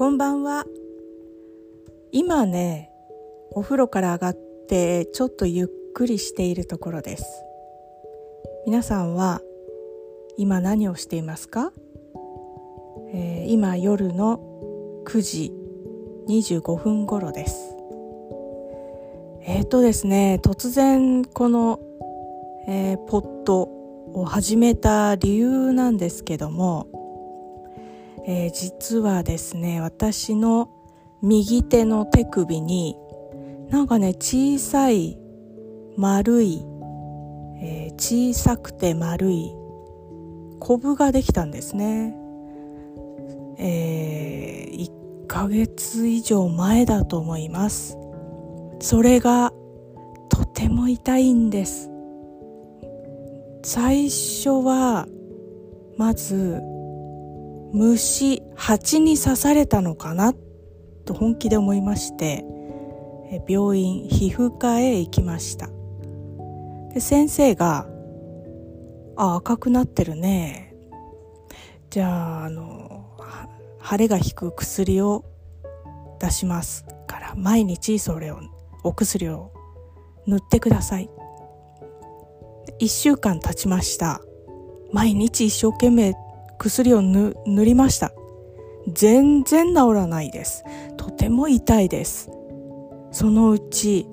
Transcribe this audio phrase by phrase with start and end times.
[0.00, 0.64] こんばんは。
[2.10, 2.90] 今ね
[3.50, 7.44] お風呂から上がってちょっとゆっくりしているところです。
[8.64, 9.42] 皆さんは
[10.38, 11.74] 今何をしていますか、
[13.12, 14.40] えー、今夜の
[15.04, 15.52] 9時
[16.30, 17.76] 25分頃です。
[19.42, 21.78] えっ、ー、とですね突然この、
[22.66, 23.68] えー、ポット
[24.14, 26.86] を始めた理由なんですけども
[28.26, 30.70] えー、実はですね私の
[31.22, 32.96] 右手の手首に
[33.68, 35.18] なんかね小さい
[35.96, 36.64] 丸い、
[37.62, 39.52] えー、小さくて丸い
[40.58, 42.14] コブができたんですね、
[43.58, 47.96] えー、1ヶ月以上前だと思います。
[48.80, 49.52] それが
[50.28, 51.90] とても痛いんです。
[53.62, 55.06] 最初は
[55.96, 56.62] まず
[57.72, 60.34] 虫蜂に刺されたのかな？
[61.04, 62.44] と本気で思いまして
[63.48, 65.68] 病院皮膚科へ行きました。
[66.92, 67.86] で先生が
[69.16, 70.74] 「あ赤くなってるね。
[71.90, 73.06] じゃああの
[73.82, 75.24] 腫れが引く薬を
[76.20, 78.40] 出しますから毎日それを
[78.84, 79.52] お薬を
[80.26, 81.10] 塗ってください。
[82.80, 84.20] 1週間経ちました。
[84.92, 86.14] 毎日一生懸命
[86.60, 88.12] 薬を塗りました。
[88.86, 90.62] 全然治らないです。
[90.98, 92.30] とても痛いです。
[93.10, 94.06] そのうち、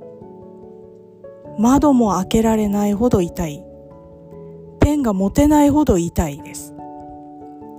[1.59, 3.65] 窓も開けられないほど痛い。
[4.79, 6.73] ペンが持てないほど痛いです。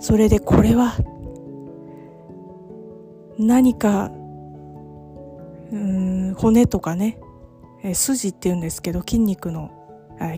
[0.00, 0.92] それでこれは、
[3.38, 4.10] 何か、
[5.72, 7.18] うん骨とかね、
[7.82, 9.70] え筋って言うんですけど、筋肉の、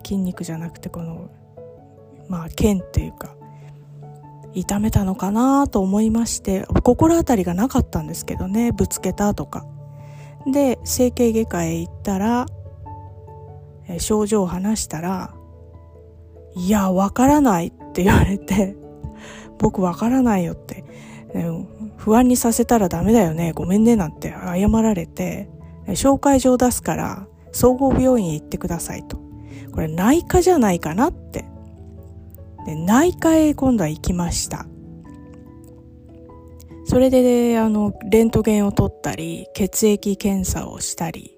[0.05, 1.31] 筋肉じゃなくてこの、
[2.29, 3.35] まあ、腱っていうか、
[4.55, 9.67] 痛めたのかなと思いまして心当たりがなかったんですけどねぶつけたとか。
[10.51, 12.47] で整形外科へ行ったら
[13.99, 15.35] 症状を話したら
[16.57, 18.77] 「いやわからない」って言われて
[19.59, 20.85] 「僕わからないよ」って、
[21.99, 25.51] 不安にさせたらダメだよねごめんねなんて謝られて
[25.89, 29.21] 紹介状出すから総合病院へ行ってくださいと。
[29.73, 31.45] これ内科じゃないかなって
[32.67, 34.67] で内科へ今度は行きました。
[36.85, 41.37] それであのレントゲンを取ったり血液検査をしたり。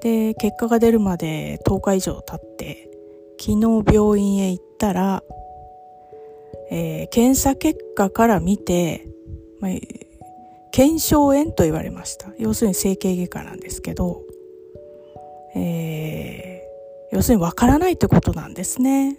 [0.00, 2.90] で結果が出るまで10日以上経って
[3.38, 5.22] 昨日病院へ行ったら、
[6.70, 9.06] えー、検査結果から見て、
[9.60, 9.72] まあ、
[10.72, 12.30] 腱鞘炎と言われました。
[12.38, 14.22] 要するに整形外科なんですけど、
[15.54, 19.18] えー、要するにわからないってことなんですね。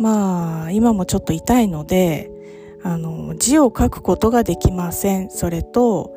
[0.00, 2.30] まあ、今もちょっと痛いので、
[2.82, 5.30] あの、字を書くことができません。
[5.30, 6.16] それと、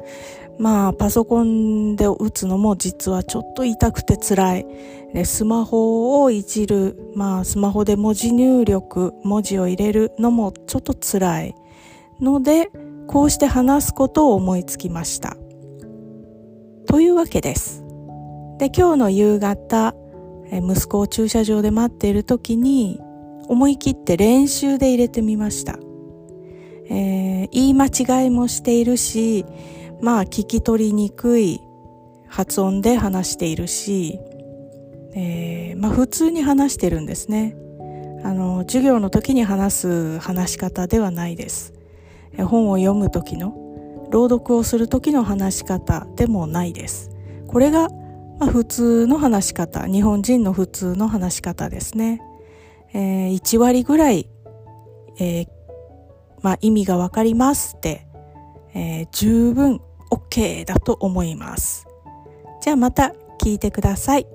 [0.58, 4.66] まあ、パソコンで打つのも実はちょっと痛くて辛い。
[5.14, 6.98] でスマホをいじる。
[7.16, 11.56] まあ、スマホで文字入力、文字を入れるのもちょっと辛い。
[12.22, 12.70] ので、
[13.08, 15.36] こうして話すことを思いつきました。
[16.88, 17.84] というわけです。
[18.60, 19.94] で、今日の夕方、
[20.52, 23.02] 息子を駐車場で待っている時に、
[23.48, 25.80] 思い切って練習で入れてみました。
[26.90, 29.46] えー、言い間違いもしているし、
[30.02, 31.62] まあ聞き取りにくい
[32.28, 34.20] 発音で話しているし、
[35.16, 37.56] えー、まあ普通に話してるんですね。
[38.24, 41.74] あの、授業の時に話す話し方ではないです。
[42.38, 43.54] 本を読む時の、
[44.12, 47.12] 朗読をする時の話し方でもないです。
[47.48, 47.90] これが、
[48.40, 52.22] まあ、普通の話し方、日本人の普通の話し方ですね。
[52.94, 54.30] えー、1割ぐらい、
[55.20, 55.48] えー、
[56.42, 58.08] まあ、意味がわかりますって、
[58.74, 59.82] えー、十分
[60.12, 61.88] OK だと思います。
[62.62, 64.33] じゃあまた聞いてください。